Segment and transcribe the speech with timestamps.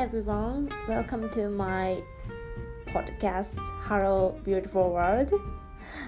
[0.00, 2.02] everyone, welcome to my
[2.86, 5.30] podcast, Hello Beautiful World.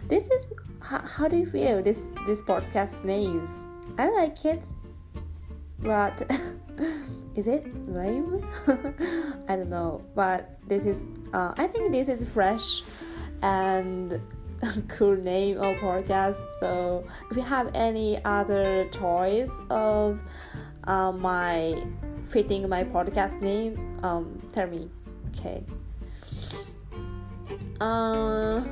[0.09, 0.51] This is
[0.81, 3.67] how, how do you feel this this podcast names?
[3.99, 4.63] I like it,
[5.79, 6.23] but
[7.37, 8.43] is it lame?
[9.47, 11.05] I don't know, but this is
[11.35, 12.85] uh, I think this is fresh
[13.43, 14.19] and
[14.89, 16.41] cool name of podcast.
[16.61, 20.23] So if you have any other choice of
[20.85, 21.85] uh, my
[22.33, 24.89] fitting my podcast name, um, tell me.
[25.29, 25.63] Okay.
[27.79, 28.65] Uh,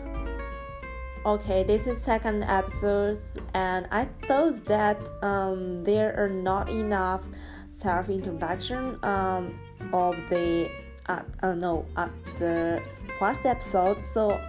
[1.26, 3.18] okay, this is second episode,
[3.52, 7.22] and I thought that um, there are not enough
[7.68, 9.54] self introduction um,
[9.92, 10.70] of the
[11.08, 12.82] uh, uh, no at the
[13.18, 14.40] first episode, so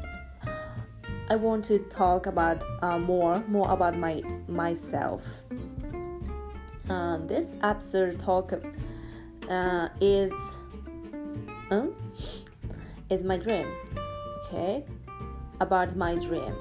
[1.30, 5.44] I want to talk about uh, more more about my myself.
[6.90, 8.54] Uh, this episode talk
[9.52, 10.58] uh, is
[11.70, 11.94] um,
[13.10, 13.68] is my dream.
[14.46, 14.84] Okay,
[15.60, 16.56] about my dream.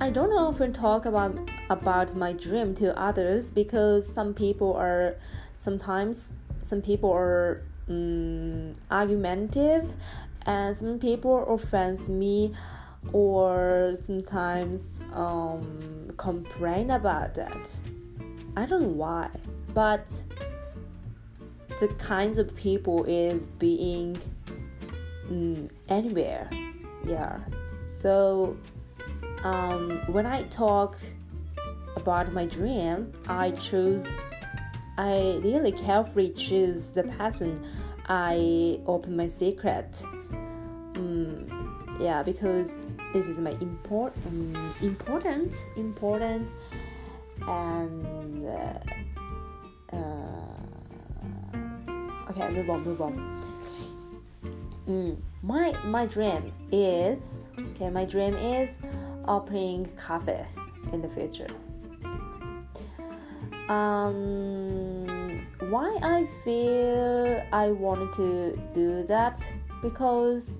[0.00, 5.16] I don't often talk about about my dream to others because some people are
[5.56, 6.32] sometimes
[6.62, 9.94] some people are um, argumentative
[10.46, 12.54] and some people offend me
[13.12, 17.80] or sometimes um, complain about that.
[18.56, 19.30] I don't know why,
[19.74, 20.06] but
[21.78, 24.18] the kinds of people is being
[25.28, 26.48] um, anywhere.
[27.04, 27.38] Yeah.
[27.88, 28.56] So
[29.44, 30.96] um, when I talk
[31.96, 34.06] about my dream, I choose.
[34.98, 37.64] I really carefully choose the person
[38.06, 40.04] I open my secret.
[40.96, 41.46] Um,
[41.98, 42.80] yeah, because
[43.14, 46.50] this is my import, um, important, important,
[47.46, 48.78] and uh,
[52.30, 53.40] okay, move on, move on.
[54.86, 57.90] Mm, my my dream is okay.
[57.90, 58.78] My dream is
[59.26, 60.46] opening cafe
[60.92, 61.48] in the future.
[63.68, 69.38] Um, why I feel I wanted to do that
[69.80, 70.58] because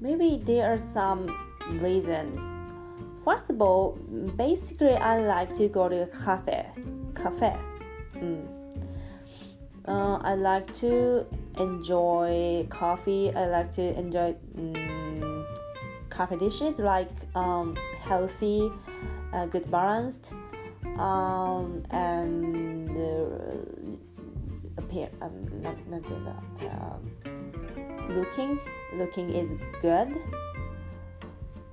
[0.00, 1.32] maybe there are some
[1.80, 2.40] reasons.
[3.24, 3.92] First of all,
[4.36, 6.66] basically I like to go to a cafe.
[7.14, 7.56] Cafe.
[8.16, 8.55] Mm.
[9.86, 11.26] Uh, I like to
[11.58, 13.32] enjoy coffee.
[13.34, 15.46] I like to enjoy um,
[16.10, 18.70] coffee dishes like um, healthy,
[19.32, 20.32] uh, good balanced,
[20.98, 25.08] um, and uh, appear.
[25.22, 27.10] Um, not not um,
[28.08, 28.58] looking.
[28.94, 30.16] Looking is good.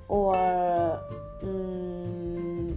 [0.08, 0.36] Or
[1.42, 2.76] um,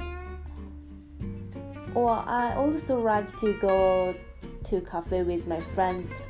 [1.95, 4.15] or I also like to go
[4.67, 6.23] to cafe with my friends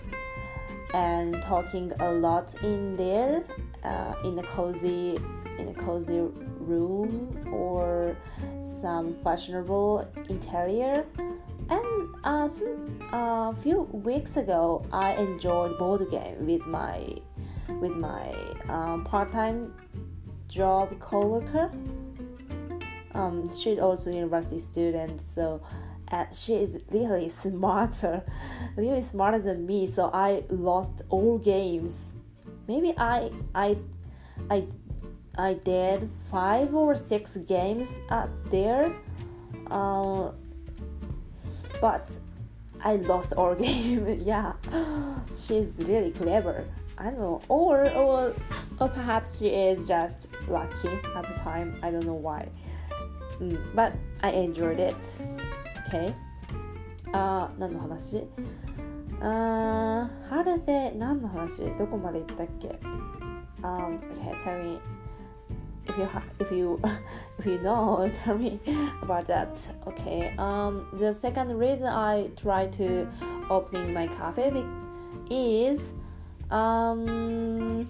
[0.93, 3.43] and talking a lot in there
[3.83, 5.19] uh, in a cozy
[5.59, 6.21] in a cozy
[6.59, 8.15] room or
[8.61, 11.07] some fashionable interior.
[11.71, 17.17] And uh, some a few weeks ago I enjoyed board game with my
[17.81, 18.35] with my
[18.69, 19.73] um, part-time
[20.47, 21.71] job coworker.
[23.15, 25.63] Um, she's also university student so
[26.11, 28.23] uh, she is really smarter,
[28.77, 29.87] really smarter than me.
[29.87, 32.15] So I lost all games.
[32.69, 33.77] Maybe I I
[34.51, 34.67] I
[35.39, 38.87] I did five or six games at there,
[39.71, 40.31] uh,
[41.81, 42.19] but
[42.85, 44.21] I lost all game.
[44.21, 44.55] yeah,
[45.35, 46.65] she's really clever.
[46.99, 48.35] I don't know, or or
[48.81, 51.79] or perhaps she is just lucky at the time.
[51.83, 52.49] I don't know why,
[53.39, 53.93] mm, but
[54.23, 55.23] I enjoyed it.
[55.88, 56.14] Okay.
[57.14, 58.24] あー、何の話
[59.20, 62.80] あー、How to say 何の話どこまで行ったっけ
[63.64, 64.80] Um, okay, tell me
[65.86, 66.08] if you
[66.40, 66.80] if you
[67.38, 68.60] if you know, tell me
[69.04, 69.72] about that.
[69.86, 70.34] Okay.
[70.38, 73.08] Um, the second reason I try to
[73.50, 74.66] opening my cafe
[75.30, 75.94] is
[76.50, 77.88] um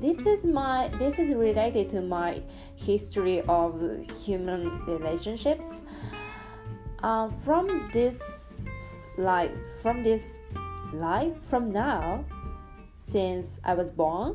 [0.00, 2.40] this is my this is related to my
[2.76, 3.80] history of
[4.24, 5.82] human relationships
[7.03, 8.65] uh, from this
[9.17, 9.51] life
[9.81, 10.45] from this
[10.93, 12.23] life from now
[12.95, 14.33] since i was born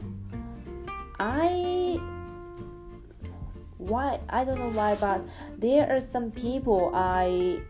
[1.18, 1.98] i
[3.78, 5.26] why i don't know why but
[5.58, 7.60] there are some people i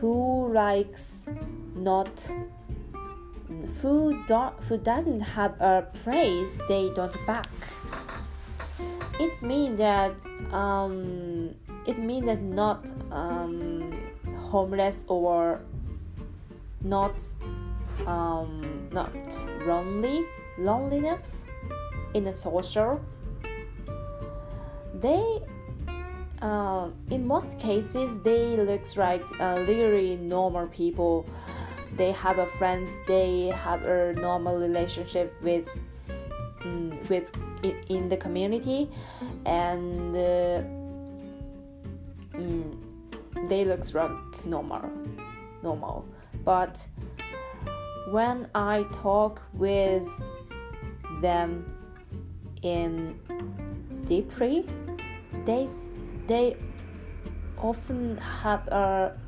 [0.00, 1.28] who likes
[1.74, 2.30] not
[3.82, 7.48] who don't who doesn't have a praise they don't back.
[9.18, 10.20] It means that
[10.52, 11.54] um
[11.86, 13.92] it means that not um
[14.46, 15.60] homeless or
[16.82, 17.20] not
[18.06, 19.10] um, not
[19.66, 20.24] lonely
[20.58, 21.46] loneliness
[22.14, 23.00] in the social.
[24.94, 25.40] They
[26.42, 29.62] uh, in most cases they looks like uh,
[30.20, 31.26] normal people.
[31.96, 35.68] They have a friends they have a normal relationship with
[36.64, 37.32] um, with
[37.62, 38.90] in, in, the community
[39.46, 40.62] and uh,
[42.34, 42.75] um,
[43.48, 44.90] they looks like normal
[45.62, 46.04] normal.
[46.44, 46.88] But
[48.10, 50.08] when i talk with
[51.20, 51.66] them
[52.62, 53.18] in
[54.04, 54.64] deeply
[55.44, 55.68] they
[56.28, 56.56] they
[57.58, 59.18] often have a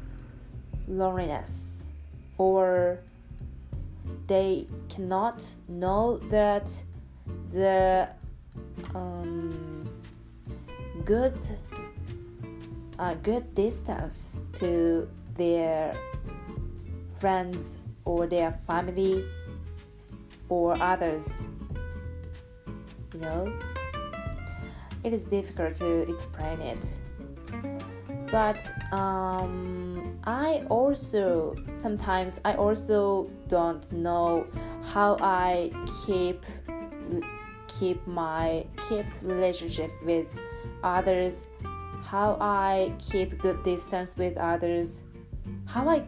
[0.87, 1.89] loneliness
[2.37, 3.01] or
[4.29, 6.85] they cannot know that
[7.51, 8.09] the
[8.95, 9.89] um,
[11.05, 11.35] good
[12.99, 15.97] uh, good distance to their
[17.21, 19.25] friends or their family
[20.49, 21.49] or others
[23.15, 23.53] you know?
[25.05, 26.87] It is difficult to explain it.
[28.31, 28.61] But
[28.93, 34.47] um, i also sometimes i also don't know
[34.93, 35.71] how i
[36.05, 36.45] keep
[37.67, 40.39] keep my keep relationship with
[40.83, 41.47] others
[42.03, 45.05] how i keep good distance with others
[45.67, 46.03] how i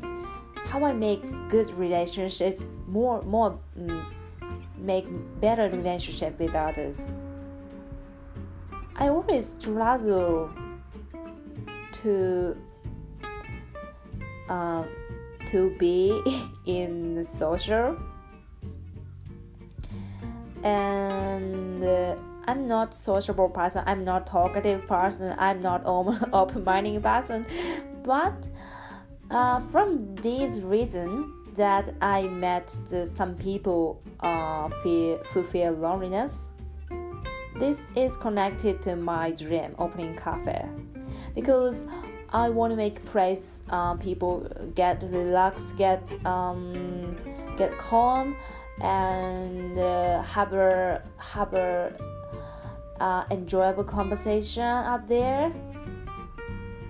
[0.66, 4.04] how i make good relationships more more mm,
[4.81, 5.06] make
[5.40, 7.10] better relationship with others.
[8.96, 10.50] I always struggle
[11.92, 12.56] to
[14.48, 14.84] uh,
[15.46, 16.20] to be
[16.66, 17.96] in social.
[20.62, 22.16] And uh,
[22.46, 23.82] I'm not sociable person.
[23.87, 25.34] I'm not talkative person.
[25.38, 25.82] I'm not
[26.32, 27.46] open-minded person.
[28.02, 28.48] But
[29.31, 36.52] uh, from this reason that I met the, some people uh, feel, who feel loneliness
[37.60, 40.66] this is connected to my dream opening cafe.
[41.34, 41.84] Because
[42.31, 47.16] I want to make place um, people get relaxed, get um,
[47.58, 48.34] get calm,
[48.81, 51.92] and uh, have a have a
[53.00, 55.52] uh, enjoyable conversation out there.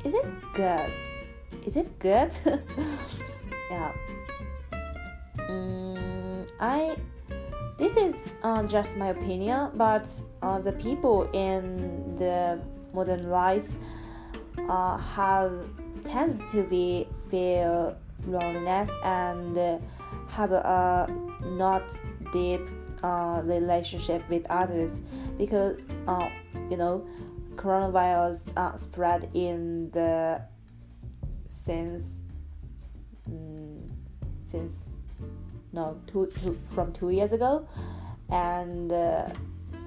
[0.04, 0.92] Is it good?
[1.64, 2.32] Is it good?
[3.70, 3.92] yeah.
[5.38, 6.96] Mm, I
[7.76, 10.06] this is uh, just my opinion, but
[10.42, 12.60] uh, the people in the
[12.92, 13.70] modern life
[14.68, 15.52] uh, have
[16.04, 17.96] tends to be feel
[18.26, 19.80] loneliness and
[20.28, 21.08] have a
[21.42, 21.88] not
[22.32, 22.68] deep
[23.02, 25.00] uh, relationship with others
[25.38, 26.28] because uh,
[26.70, 27.06] you know
[27.56, 30.40] coronavirus uh, spread in the
[31.48, 32.22] since
[33.26, 33.90] um,
[34.44, 34.84] since
[35.72, 37.66] no two, two from two years ago.
[38.30, 39.28] And uh,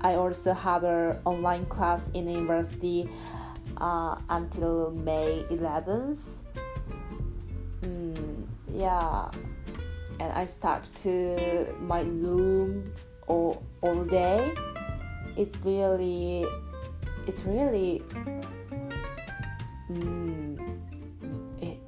[0.04, 3.10] i also have an online class in the university
[3.77, 6.44] uh, until may 11th
[7.81, 9.31] mm, yeah
[10.24, 12.94] and i stuck to my loom
[13.28, 14.54] all, all day
[15.36, 16.46] it's really
[17.28, 18.02] it's really
[19.92, 20.58] mm,
[21.62, 21.80] it,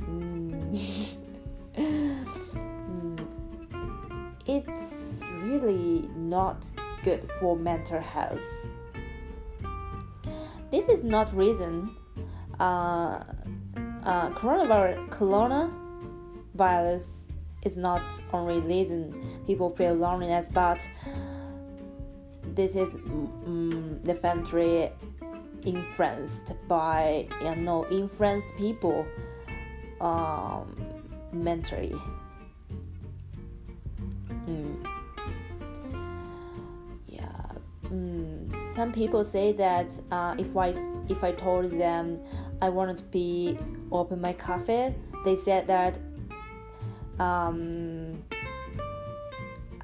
[0.00, 1.16] mm,
[4.46, 6.64] it's really not
[7.02, 8.72] good for mental health.
[10.70, 11.96] This is not reason
[12.60, 13.24] uh,
[14.04, 17.29] uh, coronavirus, coronavirus
[17.62, 18.02] is not
[18.32, 19.14] only reason
[19.46, 20.88] people feel loneliness, but
[22.54, 24.90] this is um, definitely
[25.64, 29.06] influenced by you know influenced people
[30.00, 30.76] um,
[31.32, 31.94] mentally.
[34.48, 34.86] Mm.
[37.06, 37.52] Yeah.
[37.84, 38.54] Mm.
[38.54, 40.72] Some people say that uh, if I
[41.08, 42.16] if I told them
[42.62, 43.58] I wanted to be
[43.92, 45.98] open my cafe, they said that
[47.20, 48.22] um,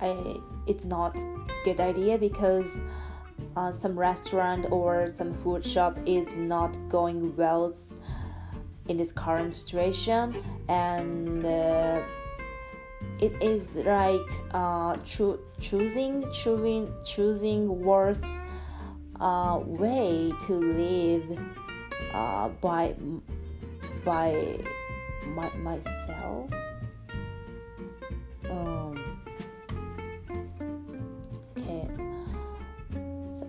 [0.00, 1.16] I it's not
[1.64, 2.80] good idea because
[3.56, 7.72] uh, some restaurant or some food shop is not going well
[8.88, 10.34] in this current situation
[10.68, 11.44] and.
[11.44, 12.02] Uh,
[13.18, 18.40] it is like uh, cho- choosing choosing choosing worse
[19.20, 21.38] uh, way to live
[22.12, 22.94] uh, by
[24.04, 24.58] by
[25.28, 26.50] my, myself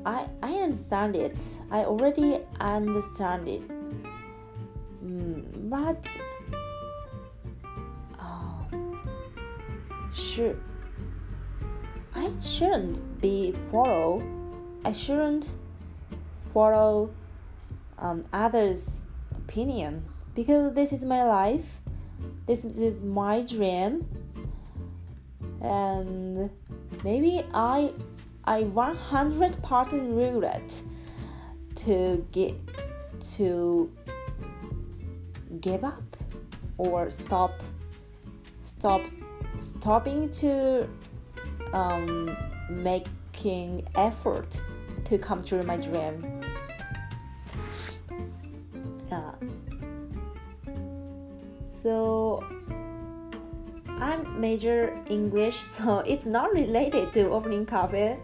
[0.08, 1.38] I, I understand it.
[1.70, 3.62] I already understand it.
[5.04, 6.08] Mm, but
[8.18, 9.02] um,
[10.14, 10.58] should
[12.16, 14.24] I shouldn't be follow
[14.86, 15.58] I shouldn't
[16.40, 17.12] follow
[17.98, 21.82] um, others opinion because this is my life
[22.46, 24.08] this is my dream
[25.62, 26.50] and
[27.04, 27.92] maybe I
[28.48, 30.82] I 100% regret
[31.76, 32.56] to get
[33.36, 33.92] to
[35.60, 36.16] give up
[36.78, 37.62] or stop
[38.62, 39.02] stop
[39.58, 40.88] stopping to
[41.74, 42.36] um,
[42.70, 44.62] making effort
[45.04, 46.42] to come true my dream.
[49.10, 49.32] Yeah.
[51.68, 52.44] So
[54.00, 58.20] I'm major English, so it's not related to opening cafe.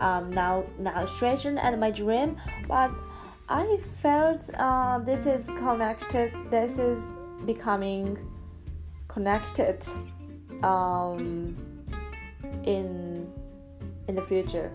[0.00, 2.36] Um, now, now illustration and my dream,
[2.66, 2.90] but
[3.48, 6.32] I felt uh, this is connected.
[6.50, 7.10] This is
[7.44, 8.16] becoming
[9.08, 9.84] connected
[10.62, 11.56] um,
[12.64, 13.30] in
[14.08, 14.70] in the future.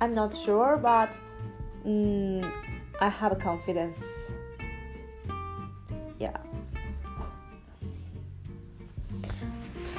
[0.00, 1.18] I'm not sure, but
[1.84, 2.48] mm,
[3.00, 4.04] I have confidence.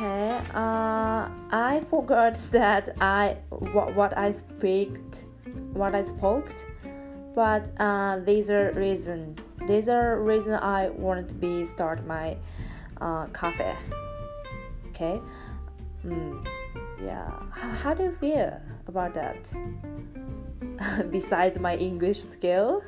[0.05, 0.39] Okay.
[0.53, 4.97] Uh, I forgot that I what, what I speak,
[5.73, 6.49] what I spoke,
[7.33, 9.35] but uh, these are reason.
[9.67, 12.37] These are reason I wanted to be start my
[13.01, 13.73] uh, cafe.
[14.89, 15.19] Okay.
[16.05, 16.45] Mm,
[17.01, 17.31] yeah.
[17.51, 19.51] How, how do you feel about that?
[21.09, 22.83] Besides my English skill.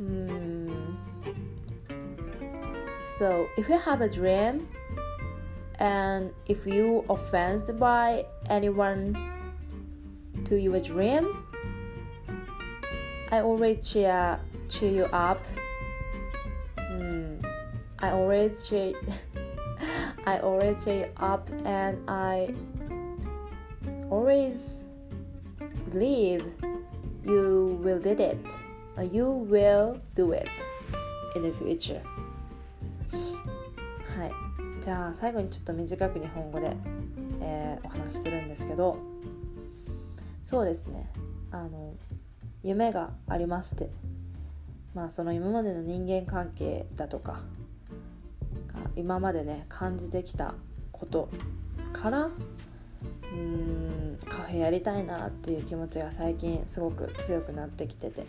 [0.00, 0.96] Mm.
[3.18, 4.66] So if you have a dream
[5.80, 9.16] and if you offended by anyone
[10.44, 11.44] to your dream
[13.32, 15.42] i always cheer cheer you up.
[16.78, 17.44] Mm,
[17.98, 18.92] i always cheer
[20.26, 22.54] i always cheer you up and i
[24.10, 24.84] always
[25.90, 26.44] believe
[27.24, 28.46] you will did it.
[29.10, 30.48] You will do it
[31.34, 32.02] in the future
[34.80, 36.74] じゃあ最後にちょっと短く日本語で、
[37.42, 38.96] えー、お話しするんですけど
[40.44, 41.08] そうですね。
[41.50, 41.94] あの
[42.62, 43.90] 夢がありまして
[44.94, 47.42] まあその今までの人間関係だとか
[48.96, 50.54] 今までね感じてきた
[50.92, 51.28] こと
[51.92, 58.24] からうーんカフェやりたいなっていう気持ちが最近すごく強くなってきてて。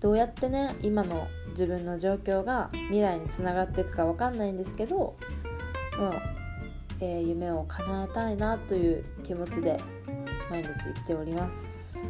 [0.00, 5.14] どうやってね今の自分の状況が未来につながっていくか分かんないんですけども
[6.10, 6.12] う、
[7.00, 9.78] えー、夢を叶えたいなという気持ちで
[10.50, 12.02] 毎日生きております、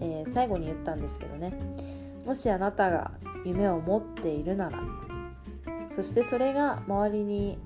[0.00, 1.52] えー、最後に言ったんですけどね。
[2.24, 3.10] もしあなたが
[3.44, 4.78] 夢を持っているなら
[5.90, 7.58] そしてそれが周りに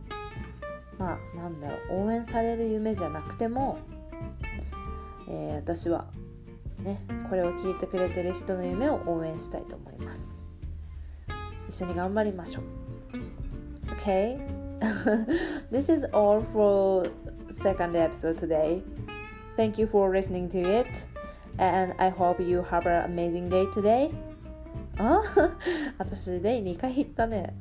[0.98, 3.78] まあなんだろう応援される夢じゃなくても、
[5.28, 6.06] えー、私は
[6.80, 10.37] ねこれを聞いてくれてる人の夢を応援したいと思います。
[11.68, 12.64] 一緒に頑張りましょう
[13.92, 14.38] Okay
[15.70, 17.10] this is all for
[17.50, 18.82] second episode today
[19.56, 21.06] thank you for listening to it
[21.58, 24.10] and I hope you have an amazing day today
[24.98, 25.22] あ
[25.98, 27.54] 私で2回言ったね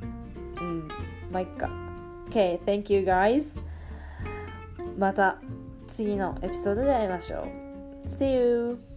[0.61, 0.87] うん
[1.31, 1.69] まあいっか
[2.29, 3.59] Okay thank you guys
[4.97, 5.37] また
[5.87, 8.96] 次のエピソードで会いましょう See you!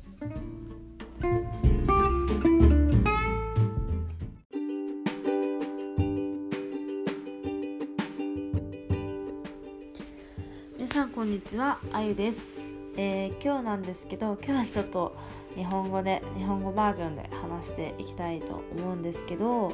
[11.31, 15.17] にちはあゆです、えー、今日なんですけど今日はちょっと
[15.55, 19.73] 日本語で日本語バージョンで話していきたいと思うんですけど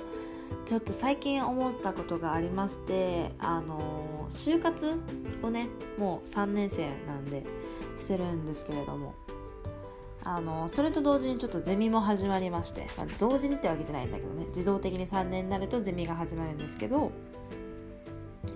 [0.67, 5.01] ちょっと最近思ったことがありましてあの就活
[5.43, 7.43] をねもう3年生なんで
[7.97, 9.15] してるんですけれども。
[10.29, 17.13] あのそれと同時にちょっとゼミも始まりまして、まあ、同時にってわけじゃないんだけどね自動的に3年になるとゼミが始まるんですけど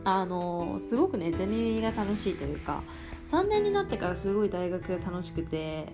[0.04, 2.82] あのすごくねゼミが楽しいというか
[3.28, 5.92] 3年になってからすごい大学が楽しくて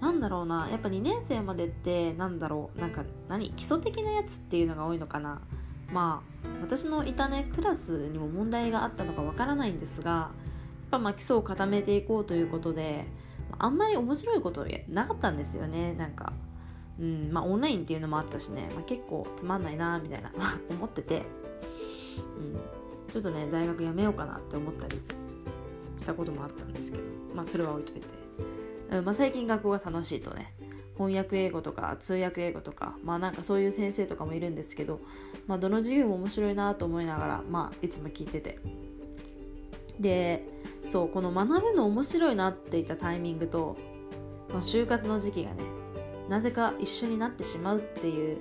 [0.00, 5.40] なんだろうなやっぱ2年生までってなんだろうなんか何基礎的なやつっていうのが多いのかな。
[5.92, 10.30] まあ私のいたねクラスにも問題があったのかわからないんですがや
[10.86, 13.06] っぱまあ基礎を固めていこうということで
[13.58, 16.32] あんまり面白いことなかったんですよねなんか。
[17.00, 20.30] うんまあオンラインっていうのもあったしね、まあ、結構つまんないなみたいな
[20.70, 21.22] 思ってて。
[22.38, 22.79] うん。
[23.10, 25.00] ちょっとね大学辞めようかなって思ったり
[25.96, 28.06] したこともあったんですけどまあそれは置いといて、
[28.90, 30.54] うんまあ、最近学校が楽しいとね
[30.96, 35.00] 翻訳英語とか通訳英語とかまあなんかそういう先生とかもいるんですけど、
[35.46, 38.58] まあ、どの授業も面白いなと思いながら、まあ、いつも聞いてて。
[39.98, 40.42] で
[40.88, 43.76] そうこの学ぶの面白いなっていたタイミングと
[44.48, 45.62] その就活の時期がね
[46.28, 48.38] なぜか一緒になってしまうっていう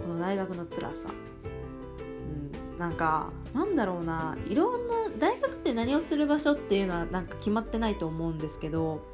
[0.00, 9.06] この大学の辛さ、うん、なんかなんだろうないろんな大学って何をする場所っていうのはなんか決まってないと思うんですけど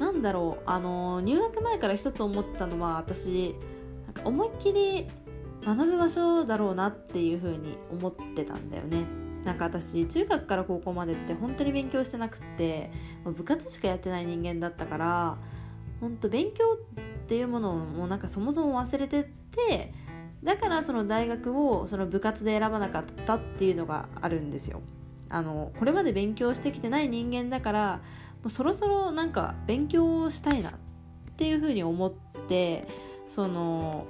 [0.00, 3.54] なんだろうあの入学前から一つ思ったのは私
[4.06, 5.06] なんか思いっきり
[5.66, 9.04] 学ぶ場所だろうなっていう風に思ってたんだよね。
[9.44, 12.90] なんか私中学から高校までって本当に勉強してなくって
[13.24, 15.36] 部活しかやってない人間だったから
[16.00, 16.78] 本当勉強っ
[17.26, 19.92] ていうものをもうなんかそもそも忘れてて
[20.42, 24.82] だからその大学をその部活で選ばなかったっていうのがあるんですよ。
[25.28, 28.00] あのこれまで勉強してきてない人間だから
[28.42, 30.72] もうそろそろなんか勉強をしたいなっ
[31.36, 32.12] ていうふうに思っ
[32.48, 32.86] て
[33.26, 34.06] その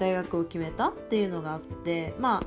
[0.00, 2.40] 大学を決めたっていうのがあってまあ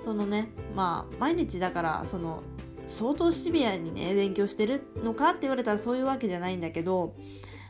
[0.00, 2.42] そのねまあ毎日だからその
[2.86, 7.14] 相当シビアにね勉強してるのかって言われたらそういうわけじゃないんだけど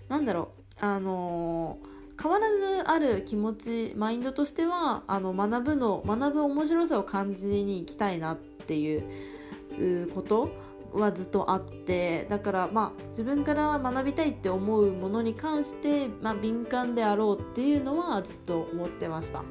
[0.08, 1.78] なんだろうあの
[2.22, 10.50] 変わらずある気持ちマインドとしてはあの学ぶの学ぶ面白さを感じに行きたいなっていうこと
[10.92, 19.42] はずっとあってだからまあ自分から学びたいって思うものに関して、まあ、敏感であろうっていうのはずっと思ってました。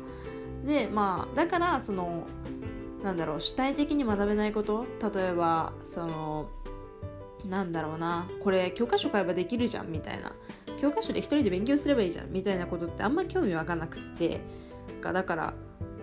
[0.66, 2.28] でまあだからその
[3.02, 6.50] なんだろう主体的に学べないこと例えばその
[7.48, 10.34] なんだろうなこれ教科書買えばできるじゃんみたいな。
[10.80, 14.40] 教科書で一人で勉強すればいいじゃんみたいなことってあんま興味湧かなくって
[15.02, 15.54] だから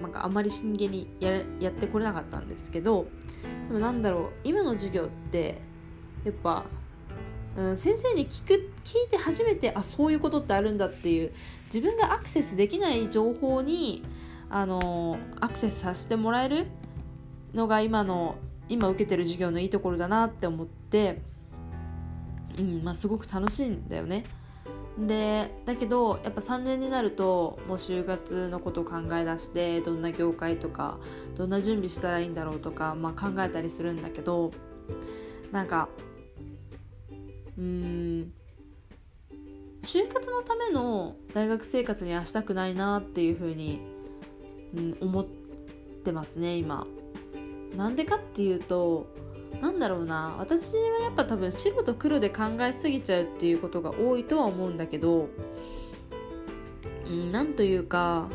[0.01, 3.07] なんかあんまり真剣にややってこれなかったんですけど
[3.69, 5.59] でもなんだろう今の授業って
[6.25, 6.65] やっぱ、
[7.57, 11.33] うん、先生に聞く聞いて初めてあそういうことってあるんだっていう
[11.67, 14.03] 自分がアクセスできない情報に
[14.51, 16.67] あのアクセスさせてもらえる
[17.55, 18.37] のが今の
[18.69, 21.23] 今受けてる授業のいいところだなって思って、
[22.59, 24.25] うんまあ、すごく楽しいんだよね。
[24.99, 30.99] でだけどやっぱ3年になるともう就活のことを考え出してどんな業界とか
[31.35, 34.53] どんな準備したらいいんだろうとか、まあ、考えたりするんだけど
[35.53, 35.91] なんか
[37.59, 38.33] うん
[39.83, 43.81] 就活のための大学生活にはしたくないなっていうふうに、
[44.75, 45.27] うん、思っ
[46.05, 46.87] てますね今。
[47.77, 49.07] なんでかっていうと
[49.61, 55.29] なんだろうな私はやっぱ多分白と黒で考えすぎちゃうっていうことが多いとは思うんだけど、
[57.07, 58.29] うん、なんというか、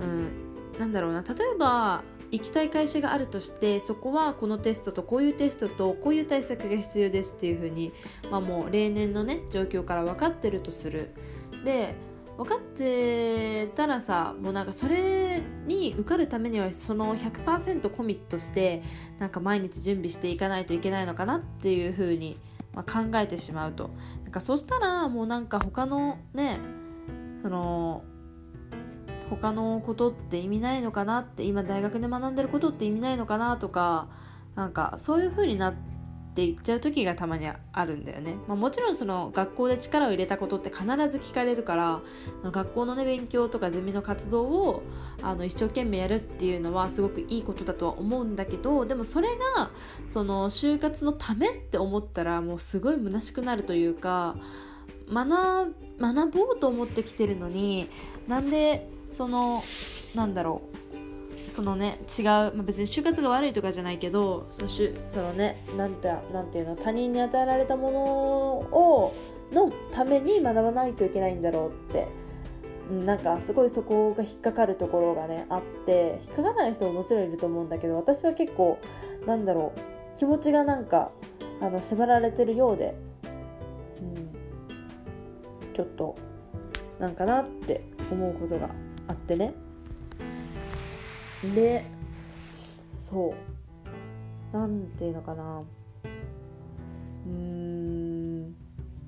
[0.00, 0.30] うん、
[0.78, 7.92] なんだろうな例えば行きたい会社があるとしてそこはこのテストとこういうテストとこういう対策が必要ですっていうふうに、
[8.30, 11.10] まあ、もう例年のね状況から分かってるとする。
[11.64, 11.94] で
[12.38, 18.80] 分かってたらさもうなんかそれに受かるためにはその100%コミットして
[19.18, 22.38] なんか毎日準備していかないといけないのかなっていうふうに、
[22.74, 23.90] まあ、考えてしまうと。
[24.22, 26.60] なんかそしたらもうなんか他のね
[27.42, 28.04] その
[29.30, 34.08] 他のことって意味ないのかなって今大学で学んでることって意味ないのかなとか
[34.54, 35.97] なんかそういうふうになって
[36.30, 42.00] って言っちゃう時がたまにあるんだよね、まあ、もちろんその学校で力を入れたことって必ず聞かれるから
[42.44, 44.82] 学校のね勉強とかゼミの活動を
[45.22, 49.70] あの一生懸命やるっていうのはすごくいいことだとは思うんだけどでもそれが
[50.06, 54.36] その就活のためって思ったらもうすごい虚しくなるというか
[55.10, 57.88] 学学ぼうと思ってきてるのに
[58.28, 59.64] なんでその
[60.14, 60.87] なんだろう。
[61.58, 69.12] そのね違う、まあ、別に就活が悪いとかじゃないけどそのしそのねなんてなんていうの他人に与えられたものを
[69.50, 72.06] のために学ばないといけないんだろうって
[73.04, 78.78] なんかすごいそこが引っかかるところがねあって引っかからない人ももちろんいると思うんだけど私は結構
[79.26, 81.10] なんだろう気持ちがなんか
[81.60, 82.94] あの縛られてるようで、
[84.00, 86.14] うん、ちょっと
[87.00, 88.70] なんかなって思うことが
[89.08, 89.52] あってね。
[91.42, 91.84] で
[93.10, 93.34] そ
[94.52, 94.56] う。
[94.56, 95.62] なんていうのかな。
[97.26, 98.54] うーん。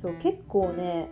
[0.01, 1.11] そう結構ね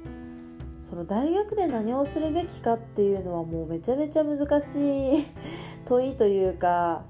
[0.80, 5.26] その大学で何をするべきかっていうのはもうめちゃめちゃ難しい
[5.84, 7.04] 問いというか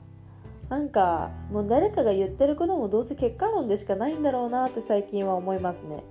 [0.68, 6.03] なんかもう誰かが言ってることもどうせ結果論でしかないんだろうなって最近は思いますね。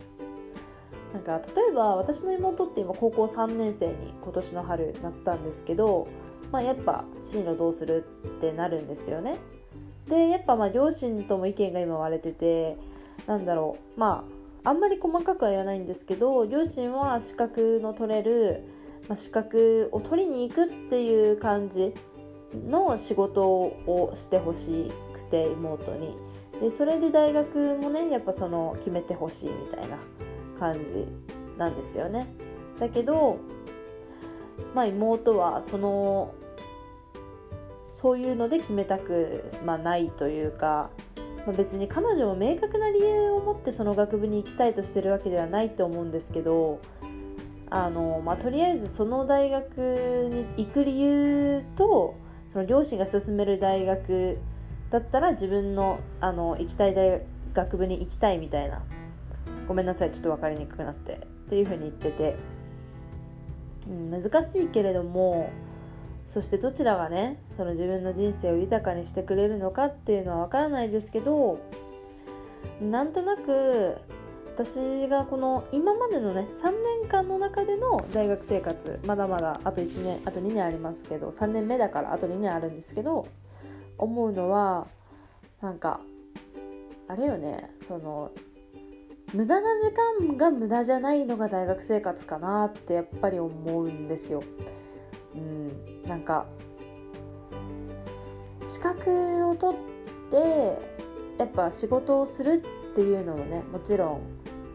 [1.14, 6.08] なんか例えば私の妹って今高校3年生に今年の春なったんですけど
[6.52, 9.38] まあ、やっぱ進路どうするってなるんですよね。
[10.10, 12.78] でやっぱまあ両親とも意見が今割れてて
[13.26, 14.00] なんだろう。
[14.00, 14.26] ま
[14.64, 18.64] ああんまり細かくは言わないんですけど両親は資格の取れる、
[19.08, 21.94] まあ、資格を取りに行くっていう感じ
[22.68, 26.16] の仕事をしてほしくて妹に。
[26.60, 29.98] でそれで大学もねやっぱその決めてほしいみたいな
[30.60, 31.06] 感じ
[31.58, 32.28] なんですよね。
[32.80, 33.38] だけど
[34.74, 36.34] まあ妹はその
[38.02, 40.92] そういうので決めたく、まあ、ないというか、
[41.48, 46.80] まあ、別に彼女も明確な理由を持ってその学部に行きたいとしてるわけではないと思うんですけど
[47.72, 49.78] あの、まあ、とりあえずその大学
[50.58, 52.16] に行く理由と
[52.54, 54.38] その両親が進める大学
[54.92, 57.22] だったら自分のあの行きたい大
[57.54, 58.84] 学部に行きたいみたいな。
[59.68, 61.14] ごめんなさいちょっと分かりにくくなって。
[61.48, 62.36] っていうふうに言ってて、
[63.90, 65.50] うん、難しいけれども
[66.34, 71.60] そしてどちらがねその自分の人生を豊かにしてくれるのかっていうのは分からないですけど
[72.82, 73.98] なんとなく
[74.58, 76.72] 私がこの今までのね3
[77.02, 83.28] 年間の中での大学生活まだまだあと1年あと2年ありますけど3年目だからあと2年あるんですけど
[83.98, 84.88] 思うのは
[85.62, 86.00] なんか
[87.08, 88.32] あれよねその
[89.34, 89.94] 無駄な時
[90.30, 94.42] 間が無駄じゃないのが大学生活かなってやっぱり思うんですよ。
[95.36, 96.46] うん、なんか
[98.66, 99.80] 資格を取っ
[100.32, 100.78] て
[101.38, 104.22] やっぱ仕事をするっていうのもねもちろん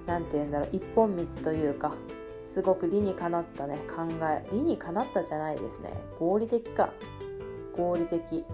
[0.06, 1.94] 何て言うんだろう一本道というか
[2.48, 5.94] すごく理にかなったね考え理にかなったじゃないですね。
[6.18, 6.92] 合理的か。
[7.74, 8.44] 合理的。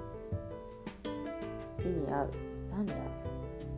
[1.80, 2.30] 理に合う。
[2.70, 2.94] なんだ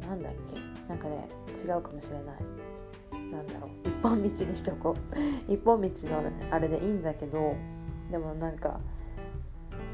[0.06, 0.60] なんだっけ。
[0.88, 3.32] なんかね違うかもしれない。
[3.32, 3.88] なんだろう。
[3.88, 5.16] 一本道にしとこう。
[5.52, 7.54] 一本道のあれでいいんだけど
[8.10, 8.80] でもなんか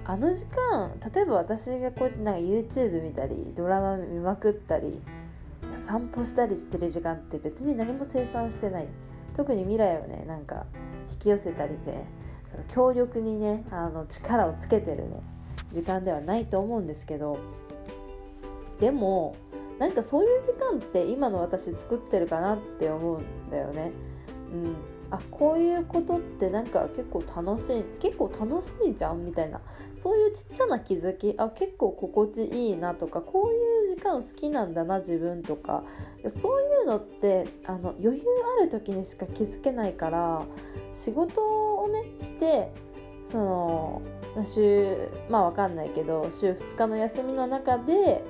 [0.04, 5.00] あの時間例えば私がこうやってなんか YouTube 見たりドラマ見まくったり
[5.76, 8.86] 散歩したりしてる時間って別に何も生産してない。
[9.36, 10.64] 特に未来をねなんか
[11.12, 12.04] 引き寄せたりで
[12.50, 15.20] その強力にねあの力をつけてるね
[15.70, 17.38] 時間ではないと思うんですけど
[18.80, 19.36] でも
[19.78, 23.92] なんかそういう時間って今の私作ってるかなって思うんだよね。
[24.52, 24.76] うん、
[25.10, 29.60] あこういうことってなんか結構楽しい結構楽しいじゃんみたいな。
[29.94, 35.84] そういうちっちゃな気づきあ結構心地いいなとかこういう時間好きなんだな自分とか。
[36.28, 38.22] そういうのってあの余裕
[38.58, 40.42] ある時にしか気づけないから
[40.94, 42.72] 仕事をねして
[43.24, 44.02] その
[44.44, 44.96] 週
[45.28, 48.24] まあわかんないけど週2日の休みの中で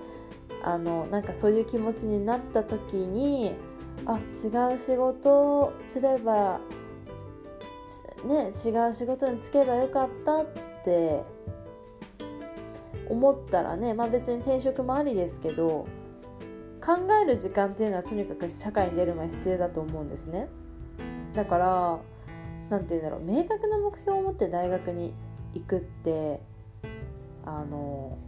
[0.62, 3.54] あのなんかそういう気持ちになった時に
[4.04, 6.60] あ違う仕事をすれば
[8.24, 10.46] ね違う仕事に就けばよかったっ
[10.84, 11.22] て
[13.08, 15.86] 思ったらねまあ別に転職もありですけど
[16.84, 20.48] 考える時間っていうのはとにかく社会に出る前必要だと思うんですね。
[21.32, 21.98] だから
[22.70, 25.12] 何て言うんだろう明確な目標を持って大学に
[25.54, 26.40] 行くって
[27.44, 28.18] あの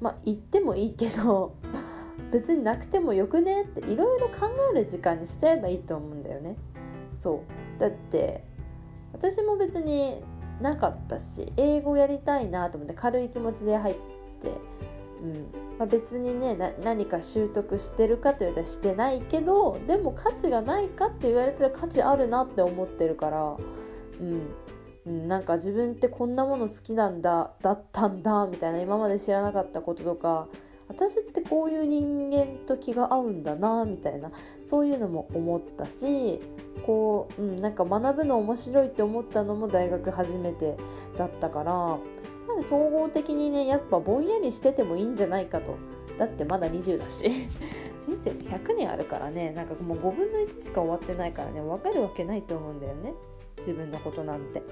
[0.00, 1.54] まあ言ってもいいけど
[2.32, 6.56] 別になくてもよくねっていろいろ考える時間にしちゃえばいいと思うんだよね。
[7.10, 7.42] そ
[7.78, 7.80] う。
[7.80, 8.44] だって
[9.12, 10.22] 私も別に
[10.60, 14.00] なかったし英語やりたいなと思って軽い気持ちで入って、
[15.22, 15.70] うん。
[15.80, 23.56] まあ、別にね何か習得してるかと言われたらしてないけどでも価値がないかって言われたら価値あるなって思ってるから、
[24.20, 24.42] うん、
[25.10, 30.46] なんか自分ってこんなもの好きなんだだったんだみたいな今まで知らなかったこととか
[30.88, 34.32] 私ってこういう人間と気が合うんだなみたいな
[34.66, 36.40] そういうのも思ったし
[36.84, 40.76] こう、うん、なんか学ぶの面白いって思ったのも大学初めて
[41.16, 41.98] だったから
[42.68, 45.76] 総合的にねやっぱぼんやりしててもいいんじゃないかと。
[46.18, 47.24] だってまだ20だし
[48.02, 53.14] 人生って100年あるからねなんかもう5分の1しか終わってないからね分かるわけないと思うんだよね
[53.56, 54.62] 自分のことなんて。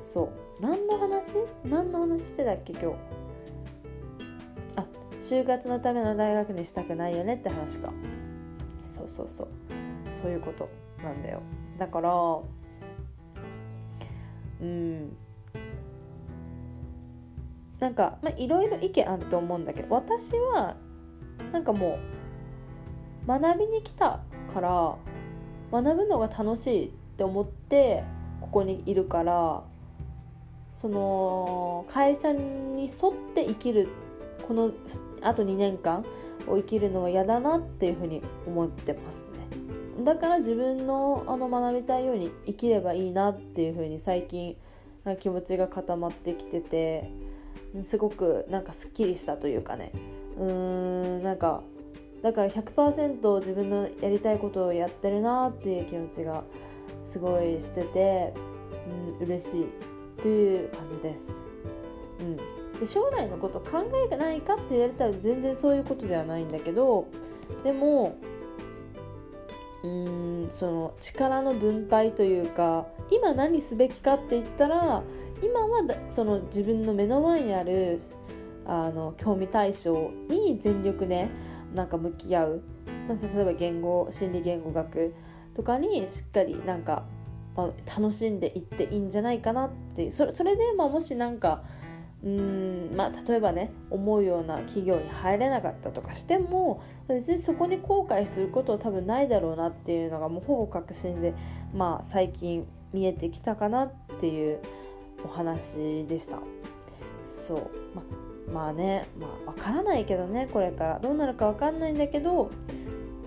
[0.00, 0.62] そう。
[0.62, 1.34] 何の話？
[1.64, 2.96] 何の話してたっけ今日？
[4.76, 4.86] あ
[5.20, 7.92] 就活のための大学にしたくないよねって話か。
[8.86, 9.48] そうそうそう。
[10.20, 10.68] そういうこと
[11.02, 11.42] なんだよ。
[11.78, 12.10] だから
[14.60, 15.16] うん。
[17.78, 20.76] なんかいろいろ意見あると思うんだけど私は
[21.50, 21.98] なんかも
[23.24, 24.20] う学びに来た
[24.52, 24.96] から
[25.72, 28.04] 学ぶのが楽しいって思って
[28.42, 29.62] ここにいるから
[30.80, 33.88] その会社に沿って生きる
[34.48, 34.70] この
[35.20, 36.06] あと2年間
[36.46, 39.26] を生きるのは嫌だなっていうふうに思ってます
[39.98, 40.04] ね。
[40.04, 44.56] だから自分のあの学びたいように生きればいいなっていうふうに最近
[45.18, 47.10] 気持ちが固まってきてて
[47.82, 49.92] すごくなんかすっきりしたというかね。
[50.38, 51.62] うーんなんか
[52.22, 56.42] だから100%自分のやりたいことをやってるなっていう気持ちが
[57.04, 58.32] すごいしてて、
[59.20, 59.99] うん、嬉しい。
[60.22, 61.44] という感じです。
[62.20, 62.36] うん、
[62.78, 67.06] で将来のこと考えがないかって言われたら全然そういうことではないんだけど
[67.64, 68.18] でも
[69.82, 75.02] うんその力の分配というか今何すべきかって言ったら
[75.42, 77.98] 今はその自分の目の前にある
[78.66, 81.28] あの興味対象に全力で
[81.74, 82.62] なんか向き合う、
[83.08, 85.14] まあ、例えば言語心理言語学
[85.54, 87.04] とかにしっかりなんか、
[87.56, 91.62] まあ、楽しんでいっていいんじゃないかなってそれそれで、まあ、もしなんか
[92.22, 101.34] うんまあ、例えばね思うような企業に入れなかったとかしても別にそこに後悔することは多分ないだろうなっていうのがもうほぼ確信で、
[101.72, 104.58] まあ、最近見えてきたかなっていう
[105.24, 106.38] お話でした。
[107.24, 108.02] そう、ま
[108.52, 112.50] まあね、まあ、分からないけどねこれからどうなるか分かんないんだけど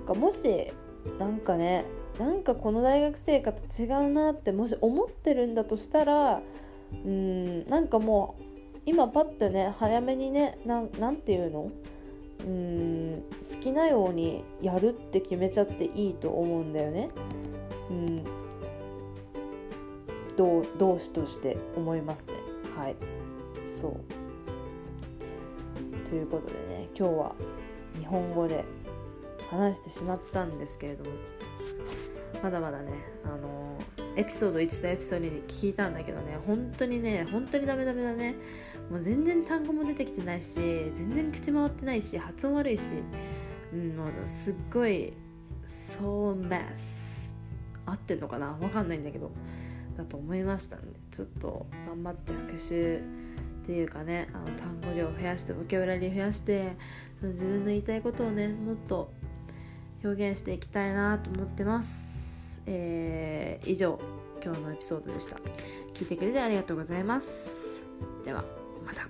[0.08, 0.74] もし
[1.18, 1.86] なんかね
[2.20, 6.42] なんかこの大学生活違うなってもし思ってるんだとしたら
[6.94, 8.44] うんなんかもう
[8.86, 11.72] 今パッとね早めにねななんていうの？
[12.46, 13.24] うん
[13.54, 17.10] 好きなようにやるって決めちゃっていいと思うんだよね。
[17.90, 18.24] うん
[20.36, 22.34] 同同志として思いますね。
[22.76, 22.96] はい
[23.64, 23.96] そう
[26.10, 27.36] ということでね今日は
[27.98, 28.66] 日本語で
[29.50, 31.12] 話してしまったんですけれども
[32.44, 32.92] まだまだね
[33.26, 33.78] あの
[34.16, 38.36] エピソード1とエピソード2聞いたんだけどね本当にね本当にダメダメだね。
[38.92, 40.56] もう全然単語も出てきてないし
[40.94, 42.84] 全然口回ってないし発音悪いし、
[43.72, 45.14] うん、もうすっごい
[45.66, 47.32] so mess
[47.86, 48.58] 合ってんのかな？
[48.60, 49.32] わかんないんだけど。
[49.96, 56.76] だと思いましたんでちょっと頑張って復習っていうかねあの単語量を増やしてボキャブラリー増やして
[57.20, 59.14] その自分の言いたいことをねもっと
[60.04, 64.00] 表現していきたいなと思ってます、えー、以上
[64.44, 65.38] 今日のエピソードでした。
[65.94, 67.86] 聞いてくれてありがとうございます。
[68.26, 68.44] では
[68.86, 69.08] また。